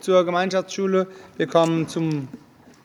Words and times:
zur 0.00 0.24
Gemeinschaftsschule. 0.24 1.06
Wir 1.36 1.46
kommen 1.46 1.88
zum 1.88 2.28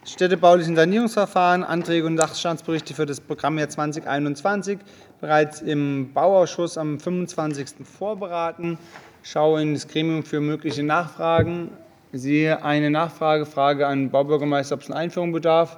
städtebaulichen 0.05 0.75
Sanierungsverfahren, 0.75 1.63
Anträge 1.63 2.05
und 2.05 2.17
Sachstandsberichte 2.17 2.93
für 2.93 3.05
das 3.05 3.19
Programmjahr 3.19 3.69
2021. 3.69 4.79
Bereits 5.21 5.61
im 5.61 6.11
Bauausschuss 6.13 6.77
am 6.77 6.99
25. 6.99 7.85
vorberaten. 7.85 8.77
Schaue 9.23 9.61
in 9.61 9.73
das 9.73 9.87
Gremium 9.87 10.23
für 10.23 10.39
mögliche 10.39 10.83
Nachfragen. 10.83 11.71
Sehe 12.13 12.63
eine 12.63 12.91
Nachfrage, 12.91 13.45
Frage 13.45 13.87
an 13.87 14.11
Baubürgermeister, 14.11 14.75
ob 14.75 14.81
es 14.81 14.91
eine 14.91 14.99
Einführung 14.99 15.31
bedarf. 15.31 15.77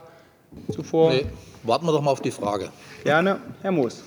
Zuvor. 0.72 1.12
Nee, 1.12 1.26
warten 1.64 1.86
wir 1.86 1.92
doch 1.92 2.02
mal 2.02 2.12
auf 2.12 2.22
die 2.22 2.32
Frage. 2.32 2.70
Gerne. 3.04 3.40
Herr 3.62 3.72
Moos. 3.72 4.04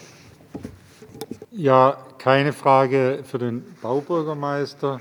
Ja, 1.51 1.97
keine 2.19 2.53
Frage 2.53 3.21
für 3.25 3.39
den 3.39 3.65
Baubürgermeister. 3.83 5.01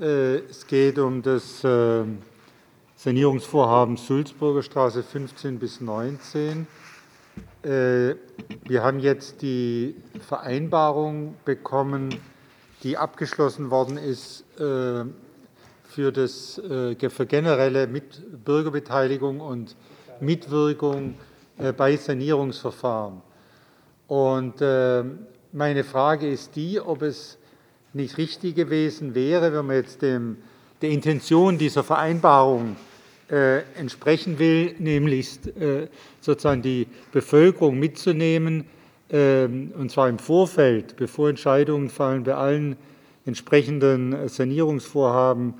Äh, 0.00 0.38
es 0.48 0.66
geht 0.66 0.98
um 0.98 1.20
das 1.20 1.62
äh, 1.64 2.04
Sanierungsvorhaben 2.96 3.98
Sulzburger 3.98 4.62
Straße 4.62 5.02
15 5.02 5.58
bis 5.58 5.82
19. 5.82 6.66
Äh, 7.62 8.14
wir 8.64 8.82
haben 8.82 9.00
jetzt 9.00 9.42
die 9.42 9.94
Vereinbarung 10.26 11.34
bekommen, 11.44 12.14
die 12.82 12.96
abgeschlossen 12.96 13.70
worden 13.70 13.96
ist 13.96 14.44
für, 14.56 15.06
das, 16.12 16.60
für 16.60 17.26
generelle 17.26 17.86
Bürgerbeteiligung 17.86 19.40
und 19.40 19.76
Mitwirkung 20.20 21.14
bei 21.76 21.96
Sanierungsverfahren. 21.96 23.22
Und 24.08 24.60
meine 25.52 25.84
Frage 25.84 26.28
ist 26.28 26.56
die, 26.56 26.80
ob 26.80 27.02
es 27.02 27.38
nicht 27.94 28.18
richtig 28.18 28.54
gewesen 28.54 29.14
wäre, 29.14 29.52
wenn 29.52 29.66
man 29.66 29.76
jetzt 29.76 30.02
dem, 30.02 30.38
der 30.80 30.90
Intention 30.90 31.58
dieser 31.58 31.84
Vereinbarung 31.84 32.76
äh, 33.30 33.60
entsprechen 33.78 34.38
will, 34.38 34.74
nämlich 34.78 35.38
äh, 35.56 35.88
sozusagen 36.20 36.62
die 36.62 36.86
Bevölkerung 37.12 37.78
mitzunehmen, 37.78 38.64
äh, 39.10 39.44
und 39.44 39.90
zwar 39.90 40.08
im 40.08 40.18
Vorfeld, 40.18 40.96
bevor 40.96 41.28
Entscheidungen 41.28 41.90
fallen 41.90 42.24
bei 42.24 42.34
allen 42.34 42.76
entsprechenden 43.24 44.28
Sanierungsvorhaben, 44.28 45.54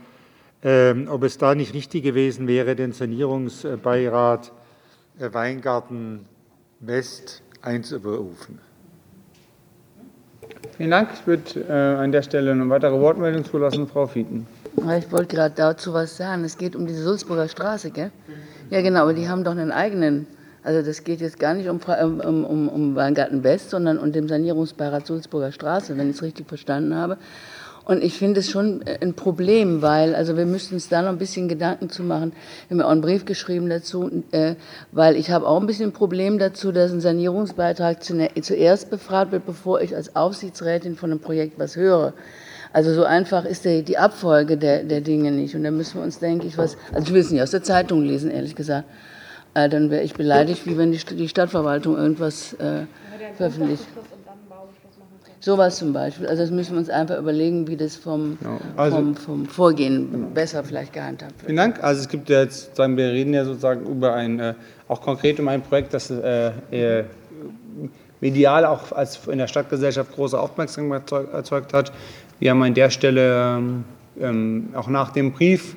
ähm, 0.65 1.09
ob 1.09 1.25
es 1.25 1.39
da 1.39 1.55
nicht 1.55 1.75
richtig 1.75 2.03
gewesen 2.03 2.47
wäre, 2.47 2.77
den 2.77 2.93
Sanierungsbeirat 2.93 4.53
äh, 5.19 5.33
Weingarten 5.33 6.27
West 6.81 7.43
einzuberufen. 7.61 8.59
Vielen 10.83 10.91
Dank. 10.91 11.11
Ich 11.15 11.25
würde 11.29 11.61
äh, 11.69 12.03
an 12.03 12.11
der 12.11 12.23
Stelle 12.23 12.51
eine 12.51 12.69
weitere 12.69 12.99
Wortmeldung 12.99 13.45
zulassen, 13.45 13.87
Frau 13.87 14.09
Fieten. 14.09 14.49
Ich 14.99 15.13
wollte 15.13 15.37
gerade 15.37 15.55
dazu 15.55 15.95
was 15.95 16.17
sagen. 16.17 16.43
Es 16.43 16.59
geht 16.59 16.75
um 16.75 16.89
die 16.89 16.95
Sulzburger 16.95 17.47
Straße, 17.47 17.93
gell? 17.93 18.11
Ja, 18.69 18.83
genau, 18.83 19.03
aber 19.03 19.15
die 19.15 19.29
haben 19.29 19.45
doch 19.45 19.53
einen 19.53 19.71
eigenen. 19.71 20.27
Also 20.65 20.85
das 20.85 21.05
geht 21.05 21.21
jetzt 21.21 21.39
gar 21.39 21.55
nicht 21.55 21.69
um, 21.69 21.79
um, 21.79 22.45
um, 22.45 22.69
um 22.69 22.97
Weingarten 22.97 23.45
West, 23.45 23.71
sondern 23.71 23.97
um 23.97 24.11
den 24.11 24.27
Sanierungsbeirat 24.27 25.07
Sulzburger 25.07 25.53
Straße, 25.53 25.97
wenn 25.97 26.11
ich 26.11 26.17
es 26.17 26.23
richtig 26.25 26.49
verstanden 26.49 26.97
habe. 26.97 27.17
Und 27.85 28.05
ich 28.05 28.15
finde 28.15 28.41
es 28.41 28.51
schon 28.51 28.83
äh, 28.83 28.99
ein 29.01 29.15
Problem, 29.15 29.83
weil, 29.83 30.15
also 30.15 30.37
wir 30.37 30.47
müssten 30.47 30.75
uns 30.75 30.89
da 30.89 31.03
noch 31.03 31.09
ein 31.09 31.19
bisschen 31.19 31.49
Gedanken 31.49 31.91
zu 31.91 32.03
machen. 32.03 32.33
Wir 32.69 32.75
haben 32.75 32.81
ja 32.81 32.87
auch 32.87 32.93
einen 32.93 33.01
Brief 33.01 33.25
geschrieben 33.25 33.69
dazu, 33.69 34.23
äh, 34.31 34.55
weil 34.93 35.17
ich 35.17 35.31
habe 35.31 35.47
auch 35.47 35.61
ein 35.61 35.67
bisschen 35.67 35.91
ein 35.91 35.93
Problem 35.93 36.39
dazu, 36.39 36.71
dass 36.71 36.93
ein 36.93 37.01
Sanierungsbeitrag 37.01 38.03
zuerst 38.03 38.91
befragt 38.91 39.33
wird, 39.33 39.47
bevor 39.47 39.81
ich 39.81 39.97
als 39.97 40.15
Aufsichtsrätin 40.15 40.97
von 40.97 41.11
einem 41.11 41.21
Projekt 41.21 41.59
was 41.59 41.77
höre. 41.77 42.13
Also 42.73 42.95
so 42.95 43.05
einfach 43.05 43.45
ist 43.45 43.65
die, 43.65 43.83
die 43.83 43.99
Abfolge 43.99 44.57
der, 44.57 44.85
der 44.85 45.01
Dinge 45.01 45.31
nicht. 45.31 45.55
Und 45.55 45.65
da 45.65 45.71
müssen 45.71 45.97
wir 45.99 46.05
uns, 46.05 46.21
denke 46.21 46.47
ich, 46.47 46.57
was, 46.57 46.77
also 46.93 47.07
ich 47.07 47.13
will 47.13 47.21
es 47.21 47.31
nicht 47.31 47.43
aus 47.43 47.51
der 47.51 47.63
Zeitung 47.63 48.03
lesen, 48.03 48.31
ehrlich 48.31 48.55
gesagt. 48.55 48.89
Äh, 49.55 49.69
dann 49.69 49.91
wäre 49.91 50.03
ich 50.03 50.15
beleidigt, 50.15 50.67
wie 50.67 50.79
wenn 50.79 50.93
die, 50.93 50.99
die 50.99 51.29
Stadtverwaltung 51.29 51.97
irgendwas 51.97 52.55
äh, 52.55 52.87
veröffentlicht. 53.37 53.85
Sowas 55.45 55.77
zum 55.77 55.93
Beispiel. 55.93 56.29
Also 56.29 56.43
das 56.43 56.53
müssen 56.53 56.73
wir 56.73 56.79
uns 56.79 56.89
einfach 56.89 57.19
überlegen, 57.19 57.67
wie 57.67 57.77
das 57.77 57.97
vom, 57.97 58.39
genau. 58.41 58.61
also, 58.77 58.97
vom, 58.97 59.17
vom 59.17 59.47
Vorgehen 59.47 60.13
genau. 60.13 60.29
besser 60.29 60.63
vielleicht 60.63 60.93
gehandhabt 60.93 61.33
wird. 61.33 61.47
Vielen 61.47 61.57
Dank. 61.57 61.83
Also 61.83 62.03
es 62.03 62.09
gibt 62.09 62.31
ja 62.31 62.43
jetzt, 62.43 62.77
sagen 62.77 62.97
wir 62.97 63.09
reden 63.09 63.35
ja 63.35 63.45
sozusagen 63.45 63.85
über 63.85 64.15
ein, 64.15 64.39
äh, 64.39 64.55
auch 64.87 65.01
konkret 65.01 65.41
um 65.41 65.49
ein 65.49 65.61
Projekt, 65.61 65.95
das 65.95 66.11
äh, 66.11 66.53
äh, 66.71 67.05
medial 68.21 68.65
auch 68.65 68.93
als 68.93 69.27
in 69.27 69.39
der 69.39 69.49
Stadtgesellschaft 69.49 70.13
große 70.15 70.39
Aufmerksamkeit 70.39 71.11
erzeugt 71.11 71.75
hat. 71.75 71.93
Wir 72.39 72.53
haben 72.53 72.63
an 72.63 72.75
der 72.75 72.91
Stelle 72.91 73.57
ähm, 73.57 73.85
ähm 74.21 74.69
auch 74.75 74.87
nach 74.87 75.11
dem 75.11 75.33
Brief 75.33 75.75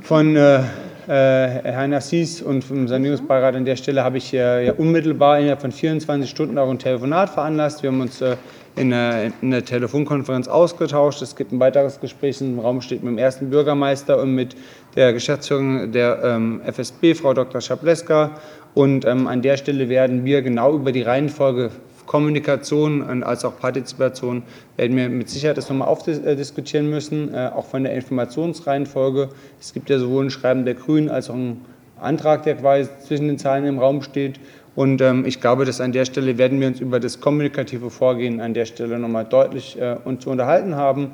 von 0.00 0.36
äh, 0.36 0.60
äh, 0.60 0.62
Herrn 1.08 1.94
Assis 1.94 2.42
und 2.42 2.62
vom 2.62 2.86
Sanierungsbeirat 2.86 3.56
an 3.56 3.64
der 3.64 3.76
Stelle 3.76 4.04
habe 4.04 4.18
ich 4.18 4.34
äh, 4.34 4.66
ja 4.66 4.72
unmittelbar 4.74 5.38
innerhalb 5.38 5.62
von 5.62 5.72
24 5.72 6.28
Stunden 6.28 6.58
auch 6.58 6.68
ein 6.68 6.78
Telefonat 6.78 7.30
veranlasst. 7.30 7.82
Wir 7.82 7.90
haben 7.90 8.02
uns 8.02 8.20
äh, 8.20 8.36
in 8.76 8.90
der, 8.90 9.32
in 9.40 9.50
der 9.50 9.64
Telefonkonferenz 9.64 10.48
ausgetauscht. 10.48 11.22
Es 11.22 11.34
gibt 11.34 11.52
ein 11.52 11.60
weiteres 11.60 11.98
Gespräch 12.00 12.40
im 12.42 12.58
Raum 12.58 12.82
steht 12.82 13.02
mit 13.02 13.12
dem 13.12 13.18
ersten 13.18 13.48
Bürgermeister 13.48 14.20
und 14.20 14.34
mit 14.34 14.54
der 14.96 15.14
Geschäftsführerin 15.14 15.92
der 15.92 16.22
ähm, 16.22 16.60
FSB, 16.66 17.14
Frau 17.14 17.32
Dr. 17.32 17.60
Schableska. 17.60 18.32
Und 18.74 19.04
ähm, 19.06 19.26
an 19.26 19.40
der 19.40 19.56
Stelle 19.56 19.88
werden 19.88 20.24
wir 20.26 20.42
genau 20.42 20.74
über 20.74 20.92
die 20.92 21.02
Reihenfolge 21.02 21.70
Kommunikation 22.08 23.22
als 23.22 23.44
auch 23.44 23.60
Partizipation 23.60 24.42
werden 24.76 24.96
wir 24.96 25.08
mit 25.08 25.28
Sicherheit 25.28 25.58
das 25.58 25.68
nochmal 25.68 25.88
aufdiskutieren 25.88 26.90
müssen, 26.90 27.32
äh, 27.32 27.50
auch 27.54 27.66
von 27.66 27.84
der 27.84 27.94
Informationsreihenfolge. 27.94 29.28
Es 29.60 29.72
gibt 29.74 29.90
ja 29.90 29.98
sowohl 29.98 30.24
ein 30.24 30.30
Schreiben 30.30 30.64
der 30.64 30.74
Grünen 30.74 31.10
als 31.10 31.30
auch 31.30 31.34
einen 31.34 31.64
Antrag, 32.00 32.44
der 32.44 32.56
quasi 32.56 32.88
zwischen 33.06 33.28
den 33.28 33.38
Zahlen 33.38 33.66
im 33.66 33.78
Raum 33.78 34.02
steht. 34.02 34.40
Und 34.74 35.00
ähm, 35.02 35.26
ich 35.26 35.40
glaube, 35.40 35.66
dass 35.66 35.80
an 35.80 35.92
der 35.92 36.06
Stelle 36.06 36.38
werden 36.38 36.60
wir 36.60 36.68
uns 36.68 36.80
über 36.80 36.98
das 36.98 37.20
kommunikative 37.20 37.90
Vorgehen 37.90 38.40
an 38.40 38.54
der 38.54 38.64
Stelle 38.64 38.98
nochmal 38.98 39.26
deutlich 39.26 39.78
äh, 39.78 39.96
uns 40.04 40.24
zu 40.24 40.30
unterhalten 40.30 40.76
haben. 40.76 41.12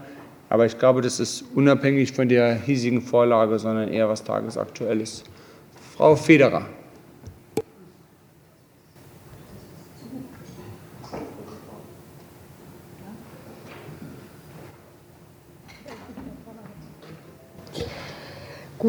Aber 0.49 0.65
ich 0.65 0.78
glaube, 0.78 1.00
das 1.00 1.19
ist 1.19 1.44
unabhängig 1.55 2.12
von 2.12 2.28
der 2.28 2.55
hiesigen 2.55 3.03
Vorlage, 3.03 3.59
sondern 3.59 3.88
eher 3.88 4.09
was 4.09 4.22
tagesaktuelles. 4.22 5.25
Frau 5.97 6.15
Federer. 6.15 6.66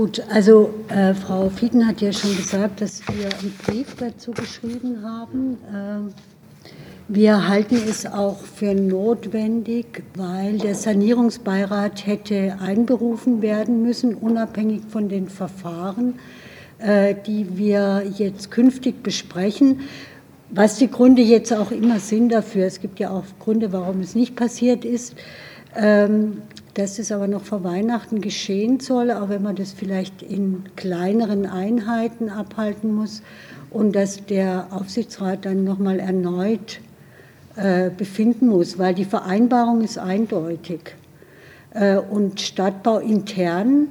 Gut, 0.06 0.22
also 0.30 0.72
äh, 0.90 1.16
Frau 1.16 1.50
Fieden 1.50 1.88
hat 1.88 2.00
ja 2.00 2.14
schon 2.14 2.38
gesagt, 2.38 2.80
dass 2.80 3.02
wir 3.08 3.26
einen 3.40 3.56
Brief 3.66 3.96
dazu 3.96 4.34
geschrieben 4.34 5.02
haben. 5.04 5.58
Äh, 5.74 6.12
wir 7.08 7.48
halten 7.48 7.82
es 7.90 8.06
auch 8.06 8.38
für 8.38 8.76
notwendig, 8.76 10.04
weil 10.16 10.60
der 10.60 10.76
Sanierungsbeirat 10.76 12.06
hätte 12.06 12.56
einberufen 12.62 13.42
werden 13.42 13.82
müssen, 13.82 14.14
unabhängig 14.14 14.84
von 14.90 15.10
den 15.10 15.28
Verfahren, 15.28 16.20
äh, 16.78 17.16
die 17.26 17.58
wir 17.58 18.04
jetzt 18.16 18.52
künftig 18.52 19.02
besprechen. 19.02 19.80
Was 20.52 20.78
die 20.78 20.92
Gründe 20.92 21.24
jetzt 21.24 21.52
auch 21.52 21.72
immer 21.72 21.98
sind 22.00 22.30
dafür, 22.30 22.68
es 22.68 22.80
gibt 22.80 23.00
ja 23.00 23.10
auch 23.10 23.24
Gründe, 23.40 23.74
warum 23.74 24.02
es 24.02 24.14
nicht 24.14 24.36
passiert 24.36 24.86
ist. 24.86 25.16
Ähm, 25.76 26.44
dass 26.76 27.00
es 27.00 27.12
aber 27.12 27.28
noch 27.28 27.44
vor 27.44 27.64
Weihnachten 27.64 28.22
geschehen 28.22 28.80
soll, 28.80 29.10
auch 29.10 29.30
wenn 29.30 29.42
man 29.42 29.56
das 29.56 29.72
vielleicht 29.72 30.22
in 30.22 30.64
kleineren 30.76 31.46
Einheiten 31.46 32.30
abhalten 32.30 32.94
muss 32.94 33.22
und 33.72 33.96
dass 33.96 34.26
der 34.26 34.68
Aufsichtsrat 34.72 35.46
dann 35.46 35.64
nochmal 35.64 36.00
erneut 36.00 36.80
äh, 37.56 37.90
befinden 37.90 38.48
muss, 38.48 38.78
weil 38.78 38.94
die 38.94 39.06
Vereinbarung 39.06 39.82
ist 39.82 39.98
eindeutig. 39.98 40.96
Äh, 41.74 41.98
und 41.98 42.42
Stadtbau 42.42 43.00
intern 43.00 43.88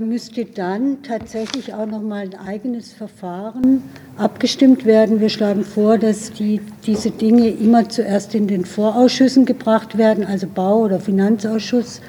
müsste 0.00 0.44
dann 0.44 1.02
tatsächlich 1.02 1.74
auch 1.74 1.86
noch 1.86 2.02
mal 2.02 2.22
ein 2.22 2.34
eigenes 2.34 2.92
Verfahren 2.92 3.82
abgestimmt 4.16 4.84
werden. 4.84 5.20
Wir 5.20 5.28
schlagen 5.28 5.64
vor, 5.64 5.98
dass 5.98 6.32
die, 6.32 6.60
diese 6.86 7.10
Dinge 7.10 7.48
immer 7.48 7.88
zuerst 7.88 8.34
in 8.34 8.46
den 8.46 8.64
Vorausschüssen 8.64 9.44
gebracht 9.46 9.98
werden, 9.98 10.24
also 10.24 10.46
Bau- 10.46 10.82
oder 10.82 11.00
Finanzausschuss, 11.00 12.00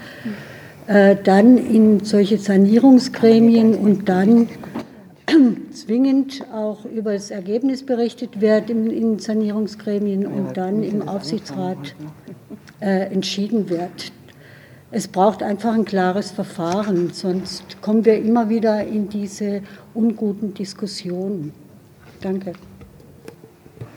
äh, 0.88 1.16
dann 1.24 1.58
in 1.58 2.04
solche 2.04 2.38
Sanierungsgremien 2.38 3.74
und 3.74 4.08
dann 4.08 4.48
zwingend 5.74 6.44
auch 6.54 6.86
über 6.86 7.14
das 7.14 7.32
Ergebnis 7.32 7.84
berichtet 7.84 8.42
wird 8.42 8.70
in, 8.70 8.92
in 8.92 9.18
Sanierungsgremien 9.18 10.28
und 10.28 10.56
dann 10.56 10.84
im 10.84 11.08
Aufsichtsrat 11.08 11.96
äh, 12.80 13.12
entschieden 13.12 13.70
wird. 13.70 14.12
Es 14.92 15.08
braucht 15.08 15.42
einfach 15.42 15.74
ein 15.74 15.86
klares 15.86 16.32
Verfahren, 16.32 17.12
sonst 17.12 17.82
kommen 17.82 18.06
wir 18.06 18.18
immer 18.18 18.50
wieder 18.50 18.86
in 18.86 19.10
diese 19.10 19.62
unguten 19.94 20.54
Diskussionen. 20.54 21.54
Danke. 22.22 22.54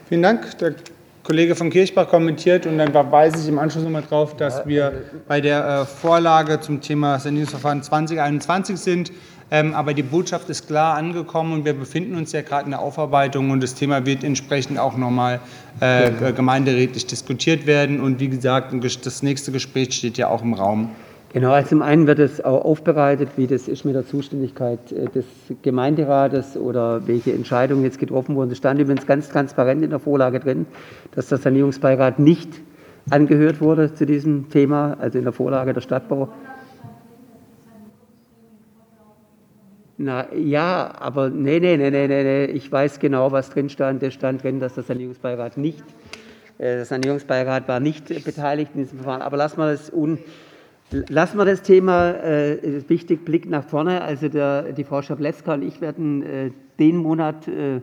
Vielen 0.08 0.22
Dank. 0.22 0.58
Der 0.58 0.74
Kollege 1.22 1.54
von 1.54 1.68
Kirchbach 1.68 2.08
kommentiert 2.08 2.64
und 2.64 2.78
dann 2.78 2.90
verweise 2.90 3.38
ich 3.42 3.48
im 3.48 3.58
Anschluss 3.58 3.84
nochmal 3.84 4.02
drauf, 4.02 4.34
dass 4.34 4.66
wir 4.66 5.04
bei 5.28 5.42
der 5.42 5.82
äh, 5.82 5.84
Vorlage 5.84 6.58
zum 6.60 6.80
Thema 6.80 7.18
Sanierungsverfahren 7.18 7.82
2021 7.82 8.78
sind. 8.78 9.12
Ähm, 9.50 9.74
aber 9.74 9.94
die 9.94 10.02
Botschaft 10.02 10.50
ist 10.50 10.66
klar 10.66 10.96
angekommen 10.96 11.52
und 11.52 11.64
wir 11.64 11.72
befinden 11.72 12.16
uns 12.16 12.32
ja 12.32 12.42
gerade 12.42 12.66
in 12.66 12.70
der 12.72 12.80
Aufarbeitung 12.80 13.50
und 13.50 13.62
das 13.62 13.74
Thema 13.74 14.04
wird 14.04 14.22
entsprechend 14.22 14.78
auch 14.78 14.96
nochmal 14.96 15.40
äh, 15.80 16.32
gemeinderätlich 16.32 17.06
diskutiert 17.06 17.66
werden. 17.66 18.00
Und 18.00 18.20
wie 18.20 18.28
gesagt, 18.28 18.74
das 19.04 19.22
nächste 19.22 19.50
Gespräch 19.52 19.94
steht 19.94 20.18
ja 20.18 20.28
auch 20.28 20.42
im 20.42 20.54
Raum. 20.54 20.90
Genau, 21.32 21.52
also 21.52 21.68
zum 21.68 21.82
einen 21.82 22.06
wird 22.06 22.20
es 22.20 22.42
auch 22.42 22.64
aufbereitet, 22.64 23.28
wie 23.36 23.46
das 23.46 23.68
ist 23.68 23.84
mit 23.84 23.94
der 23.94 24.06
Zuständigkeit 24.06 24.92
äh, 24.92 25.08
des 25.08 25.26
Gemeinderates 25.62 26.56
oder 26.56 27.06
welche 27.06 27.32
Entscheidungen 27.32 27.84
jetzt 27.84 27.98
getroffen 27.98 28.34
wurden. 28.34 28.50
Es 28.50 28.58
stand 28.58 28.80
übrigens 28.80 29.06
ganz 29.06 29.28
transparent 29.28 29.82
in 29.82 29.90
der 29.90 29.98
Vorlage 29.98 30.40
drin, 30.40 30.66
dass 31.14 31.28
der 31.28 31.36
Sanierungsbeirat 31.36 32.18
nicht 32.18 32.48
angehört 33.10 33.60
wurde 33.60 33.92
zu 33.92 34.06
diesem 34.06 34.48
Thema, 34.48 34.96
also 35.00 35.18
in 35.18 35.24
der 35.24 35.32
Vorlage 35.32 35.74
der 35.74 35.80
Stadtbau. 35.82 36.28
Na 40.00 40.32
ja, 40.32 40.94
aber 40.96 41.28
nee, 41.28 41.58
nee, 41.58 41.76
nee, 41.76 41.90
nee, 41.90 42.06
nee, 42.06 42.44
ich 42.44 42.70
weiß 42.70 43.00
genau, 43.00 43.32
was 43.32 43.50
drin 43.50 43.68
stand. 43.68 44.00
Es 44.04 44.14
stand 44.14 44.44
drin, 44.44 44.60
dass 44.60 44.74
der 44.74 44.84
Sanierungsbeirat 44.84 45.56
nicht, 45.56 45.82
äh, 46.58 46.76
der 46.76 46.84
Sanierungsbeirat 46.84 47.66
war 47.66 47.80
nicht 47.80 48.24
beteiligt 48.24 48.70
in 48.74 48.82
diesem 48.82 48.98
Verfahren. 48.98 49.22
Aber 49.22 49.36
lassen 49.36 49.58
wir 49.58 49.72
das 49.72 49.92
un 49.92 50.18
Lassen 50.90 51.36
wir 51.36 51.44
das 51.44 51.60
Thema 51.60 52.12
äh, 52.12 52.88
wichtig 52.88 53.22
Blick 53.26 53.46
nach 53.46 53.64
vorne. 53.64 54.00
Also 54.00 54.28
der, 54.28 54.72
die 54.72 54.84
Frau 54.84 55.02
Schableska 55.02 55.52
und 55.52 55.62
ich 55.62 55.82
werden 55.82 56.22
äh, 56.22 56.50
den 56.78 56.96
Monat 56.96 57.46
äh, 57.46 57.82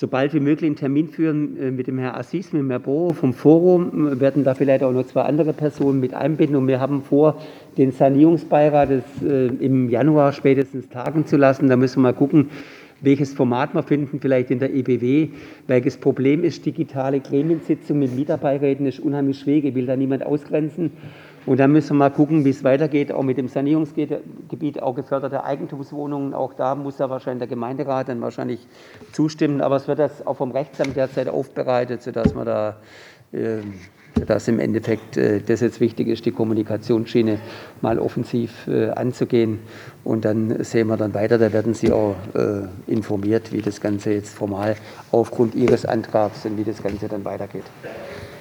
so 0.00 0.08
bald 0.08 0.32
wie 0.32 0.40
möglich 0.40 0.66
einen 0.66 0.76
Termin 0.76 1.08
führen 1.08 1.58
äh, 1.58 1.70
mit 1.70 1.86
dem 1.86 1.98
Herrn 1.98 2.14
Assis, 2.14 2.54
mit 2.54 2.62
dem 2.62 2.70
Herrn 2.70 2.80
Bo 2.80 3.10
vom 3.10 3.34
Forum. 3.34 4.18
Werden 4.18 4.44
da 4.44 4.54
vielleicht 4.54 4.82
auch 4.82 4.92
noch 4.92 5.04
zwei 5.04 5.22
andere 5.24 5.52
Personen 5.52 6.00
mit 6.00 6.14
einbinden 6.14 6.56
und 6.56 6.66
wir 6.68 6.80
haben 6.80 7.02
vor, 7.02 7.38
den 7.76 7.92
Sanierungsbeirat 7.92 8.88
äh, 9.22 9.46
im 9.48 9.90
Januar 9.90 10.32
spätestens 10.32 10.88
tagen 10.88 11.26
zu 11.26 11.36
lassen. 11.36 11.68
Da 11.68 11.76
müssen 11.76 11.96
wir 11.96 12.04
mal 12.04 12.14
gucken, 12.14 12.48
welches 13.02 13.34
Format 13.34 13.74
wir 13.74 13.82
finden, 13.82 14.20
vielleicht 14.20 14.50
in 14.50 14.58
der 14.58 14.72
EBW. 14.72 15.28
Welches 15.66 15.98
Problem 15.98 16.44
ist 16.44 16.64
digitale 16.64 17.20
Gremiensitzung 17.20 17.98
mit 17.98 18.16
Mitarbeiterräten, 18.16 18.86
ist 18.86 19.00
unheimlich 19.00 19.38
schwierig, 19.38 19.66
ich 19.66 19.74
will 19.74 19.84
da 19.84 19.96
niemand 19.96 20.24
ausgrenzen. 20.24 20.92
Und 21.46 21.58
dann 21.58 21.72
müssen 21.72 21.90
wir 21.90 21.94
mal 21.94 22.10
gucken, 22.10 22.44
wie 22.44 22.50
es 22.50 22.64
weitergeht, 22.64 23.12
auch 23.12 23.22
mit 23.22 23.38
dem 23.38 23.48
Sanierungsgebiet, 23.48 24.82
auch 24.82 24.94
geförderte 24.94 25.42
Eigentumswohnungen. 25.42 26.34
Auch 26.34 26.52
da 26.52 26.74
muss 26.74 26.98
ja 26.98 27.08
wahrscheinlich 27.08 27.40
der 27.40 27.48
Gemeinderat 27.48 28.08
dann 28.08 28.20
wahrscheinlich 28.20 28.66
zustimmen. 29.12 29.60
Aber 29.62 29.76
es 29.76 29.88
wird 29.88 29.98
das 29.98 30.26
auch 30.26 30.36
vom 30.36 30.50
Rechtsamt 30.50 30.96
derzeit 30.96 31.28
aufbereitet, 31.28 32.02
sodass 32.02 32.34
man 32.34 32.44
da, 32.44 32.76
äh, 33.32 33.58
dass 34.26 34.48
im 34.48 34.60
Endeffekt 34.60 35.16
äh, 35.16 35.40
das 35.40 35.60
jetzt 35.60 35.80
wichtig 35.80 36.08
ist, 36.08 36.26
die 36.26 36.30
Kommunikationsschiene 36.30 37.38
mal 37.80 37.98
offensiv 37.98 38.66
äh, 38.68 38.90
anzugehen. 38.90 39.60
Und 40.04 40.26
dann 40.26 40.62
sehen 40.62 40.88
wir 40.88 40.98
dann 40.98 41.14
weiter. 41.14 41.38
Da 41.38 41.52
werden 41.52 41.72
Sie 41.74 41.90
auch 41.92 42.16
informiert, 42.86 43.52
wie 43.52 43.60
das 43.60 43.80
Ganze 43.80 44.12
jetzt 44.12 44.34
formal 44.34 44.76
aufgrund 45.10 45.54
Ihres 45.54 45.84
Antrags 45.84 46.44
und 46.46 46.56
wie 46.56 46.64
das 46.64 46.82
Ganze 46.82 47.08
dann 47.08 47.24
weitergeht. 47.24 47.64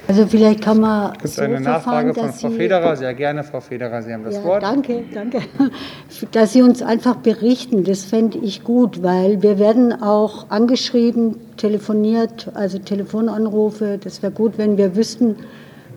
Also 0.10 0.26
vielleicht 0.26 0.64
kann 0.64 0.80
man 0.80 1.12
Gibt 1.14 1.26
es 1.26 1.36
so 1.36 1.44
eine 1.44 1.62
Nachfrage 1.62 2.16
von 2.16 2.34
Frau 2.34 2.50
Sie- 2.50 2.56
Federer? 2.56 2.96
Sehr 2.96 3.14
gerne, 3.14 3.44
Frau 3.44 3.62
Federer, 3.62 4.02
Sie 4.02 4.12
haben 4.12 4.24
das 4.24 4.38
Ja, 4.38 4.44
Wort. 4.44 4.64
danke, 4.64 5.04
danke. 5.14 5.42
Dass 6.32 6.52
Sie 6.54 6.64
uns 6.64 6.82
einfach 6.82 7.18
berichten, 7.18 7.84
das 7.84 8.06
fände 8.06 8.40
ich 8.40 8.64
gut, 8.64 9.04
weil 9.04 9.44
wir 9.44 9.60
werden 9.60 9.94
auch 10.02 10.50
angeschrieben, 10.50 11.36
telefoniert, 11.58 12.50
also 12.56 12.80
Telefonanrufe. 12.80 14.00
Das 14.04 14.24
wäre 14.24 14.32
gut, 14.32 14.58
wenn 14.58 14.78
wir 14.80 14.96
wüssten, 14.96 15.36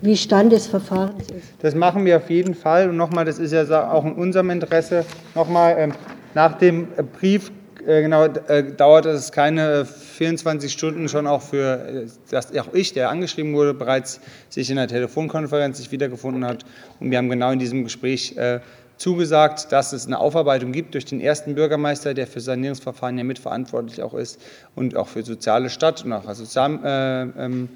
wie 0.02 0.14
Stand 0.18 0.52
des 0.52 0.66
Verfahrens 0.66 1.30
ist. 1.30 1.54
Das 1.62 1.74
machen 1.74 2.04
wir 2.04 2.18
auf 2.18 2.28
jeden 2.28 2.54
Fall. 2.54 2.90
Und 2.90 2.98
nochmal, 2.98 3.24
das 3.24 3.38
ist 3.38 3.52
ja 3.54 3.90
auch 3.90 4.04
in 4.04 4.12
unserem 4.12 4.50
Interesse. 4.50 5.06
Nochmal, 5.34 5.74
ähm, 5.78 5.92
nach 6.34 6.58
dem 6.58 6.88
Brief 7.18 7.50
genau, 7.84 8.24
äh, 8.24 8.64
dauert 8.72 9.06
es 9.06 9.32
keine 9.32 9.84
24 9.84 10.72
Stunden 10.72 11.08
schon 11.08 11.26
auch 11.26 11.42
für, 11.42 11.86
äh, 11.86 12.06
dass 12.30 12.56
auch 12.56 12.72
ich, 12.72 12.92
der 12.92 13.10
angeschrieben 13.10 13.54
wurde, 13.54 13.74
bereits 13.74 14.20
sich 14.48 14.70
in 14.70 14.76
der 14.76 14.88
Telefonkonferenz 14.88 15.78
sich 15.78 15.92
wiedergefunden 15.92 16.44
hat. 16.44 16.64
Und 17.00 17.10
wir 17.10 17.18
haben 17.18 17.28
genau 17.28 17.50
in 17.50 17.58
diesem 17.58 17.84
Gespräch 17.84 18.36
äh, 18.36 18.60
zugesagt, 18.96 19.72
dass 19.72 19.92
es 19.92 20.06
eine 20.06 20.18
Aufarbeitung 20.18 20.72
gibt 20.72 20.94
durch 20.94 21.04
den 21.04 21.20
ersten 21.20 21.54
Bürgermeister, 21.54 22.14
der 22.14 22.26
für 22.26 22.40
Sanierungsverfahren 22.40 23.18
ja 23.18 23.24
mitverantwortlich 23.24 24.02
auch 24.02 24.14
ist 24.14 24.40
und 24.76 24.96
auch 24.96 25.08
für 25.08 25.22
soziale 25.22 25.70
Stadt 25.70 26.04
und 26.04 26.12
auch 26.12 26.32
Sozial, 26.34 26.78
äh, 26.84 27.44
ähm, 27.44 27.68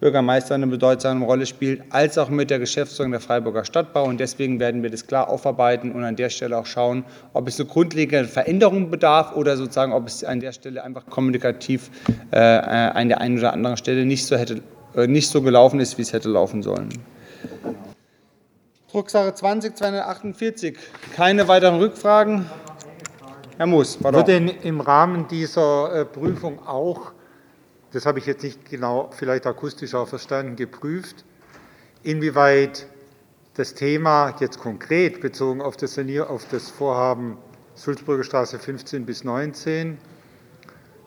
Bürgermeister 0.00 0.54
eine 0.54 0.66
bedeutsame 0.66 1.24
Rolle 1.24 1.46
spielt, 1.46 1.82
als 1.90 2.18
auch 2.18 2.28
mit 2.28 2.50
der 2.50 2.58
Geschäftsführung 2.58 3.12
der 3.12 3.20
Freiburger 3.20 3.64
Stadtbau. 3.64 4.04
Und 4.04 4.18
deswegen 4.18 4.60
werden 4.60 4.82
wir 4.82 4.90
das 4.90 5.06
klar 5.06 5.28
aufarbeiten 5.28 5.92
und 5.92 6.04
an 6.04 6.16
der 6.16 6.30
Stelle 6.30 6.58
auch 6.58 6.66
schauen, 6.66 7.04
ob 7.32 7.48
es 7.48 7.58
eine 7.58 7.68
grundlegende 7.68 8.28
Veränderung 8.28 8.90
bedarf 8.90 9.34
oder 9.34 9.56
sozusagen, 9.56 9.92
ob 9.92 10.06
es 10.06 10.24
an 10.24 10.40
der 10.40 10.52
Stelle 10.52 10.84
einfach 10.84 11.06
kommunikativ 11.06 11.90
äh, 12.30 12.38
an 12.38 13.08
der 13.08 13.20
einen 13.20 13.38
oder 13.38 13.52
anderen 13.52 13.76
Stelle 13.76 14.04
nicht 14.06 14.26
so, 14.26 14.36
hätte, 14.36 14.60
äh, 14.94 15.06
nicht 15.06 15.28
so 15.28 15.42
gelaufen 15.42 15.80
ist, 15.80 15.98
wie 15.98 16.02
es 16.02 16.12
hätte 16.12 16.28
laufen 16.28 16.62
sollen. 16.62 16.88
Drucksache 18.90 19.34
20 19.34 19.76
248. 19.76 20.78
Keine 21.14 21.48
weiteren 21.48 21.78
Rückfragen. 21.78 22.46
Herr 23.58 23.66
Moos, 23.66 23.96
pardon. 23.96 24.20
Wird 24.20 24.28
denn 24.28 24.48
im 24.48 24.80
Rahmen 24.80 25.28
dieser 25.28 25.92
äh, 25.94 26.04
Prüfung 26.04 26.58
auch, 26.66 27.12
das 27.96 28.04
habe 28.04 28.18
ich 28.18 28.26
jetzt 28.26 28.42
nicht 28.42 28.68
genau, 28.68 29.08
vielleicht 29.10 29.46
akustisch 29.46 29.94
auch 29.94 30.06
verstanden, 30.06 30.54
geprüft, 30.54 31.24
inwieweit 32.02 32.86
das 33.54 33.72
Thema 33.72 34.36
jetzt 34.38 34.58
konkret 34.58 35.22
bezogen 35.22 35.62
auf 35.62 35.78
das, 35.78 35.94
Sanier 35.94 36.28
auf 36.28 36.46
das 36.50 36.68
Vorhaben 36.68 37.38
Sulzburger 37.74 38.22
Straße 38.22 38.58
15 38.58 39.06
bis 39.06 39.24
19, 39.24 39.96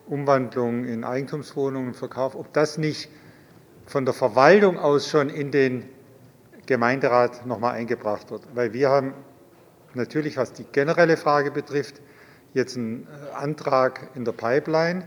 Umwandlung 0.07 0.86
in 0.86 1.03
Eigentumswohnungen, 1.03 1.94
Verkauf, 1.94 2.33
ob 2.33 2.51
das 2.53 2.80
nicht 2.80 3.07
von 3.85 4.06
der 4.06 4.15
Verwaltung 4.15 4.80
aus 4.80 5.07
schon 5.07 5.30
in 5.30 5.51
den 5.51 5.88
Gemeinderat 6.65 7.45
nochmal 7.45 7.75
eingebracht 7.75 8.31
wird. 8.31 8.47
Weil 8.56 8.74
wir 8.74 8.89
haben 8.89 9.13
natürlich, 9.94 10.38
was 10.38 10.53
die 10.53 10.63
generelle 10.63 11.18
Frage 11.18 11.51
betrifft, 11.51 12.01
jetzt 12.56 12.77
einen 12.77 13.06
äh, 13.06 13.35
Antrag 13.35 14.09
in 14.15 14.25
der 14.25 14.31
Pipeline. 14.31 15.06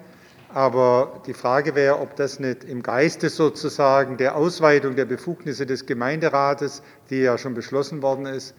Aber 0.54 1.22
die 1.26 1.32
Frage 1.32 1.74
wäre, 1.74 1.98
ob 1.98 2.14
das 2.16 2.38
nicht 2.38 2.64
im 2.64 2.82
Geiste 2.82 3.30
sozusagen 3.30 4.18
der 4.18 4.36
Ausweitung 4.36 4.96
der 4.96 5.06
Befugnisse 5.06 5.64
des 5.64 5.86
Gemeinderates, 5.86 6.82
die 7.08 7.20
ja 7.20 7.38
schon 7.38 7.54
beschlossen 7.54 8.02
worden 8.02 8.26
ist, 8.26 8.54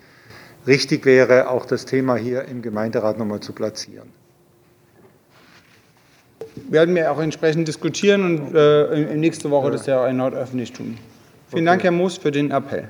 richtig 0.65 1.05
wäre, 1.05 1.49
auch 1.49 1.65
das 1.65 1.85
Thema 1.85 2.15
hier 2.15 2.45
im 2.45 2.61
Gemeinderat 2.61 3.19
nochmal 3.19 3.41
zu 3.41 3.53
platzieren. 3.53 4.09
werden 6.69 6.95
wir 6.95 7.11
auch 7.11 7.19
entsprechend 7.19 7.67
diskutieren 7.67 8.23
und 8.23 8.55
äh, 8.55 9.15
nächste 9.15 9.51
Woche 9.51 9.71
das 9.71 9.85
ja 9.85 10.05
erneut 10.05 10.33
öffentlich 10.33 10.71
tun. 10.71 10.97
Vielen 11.49 11.65
Dank, 11.65 11.83
Herr 11.83 11.91
Moos, 11.91 12.17
für 12.17 12.31
den 12.31 12.49
Appell. 12.49 12.81